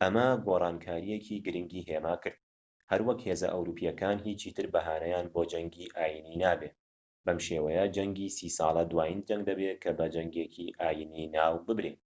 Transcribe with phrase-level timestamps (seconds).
[0.00, 2.42] ئەمە گۆڕانکاریەکی گرنگی هێماکرد
[2.90, 6.74] هەروەک هێزە ئەوروپیەکان هیچی تر بەهانەیان بۆ جەنگی ئاینیی نابێت
[7.24, 12.00] بەم شێوەیە جەنگی سی ساڵە دوایین جەنگ دەبێت کە بە جەنگێکی ئاینیی ناو ببرێت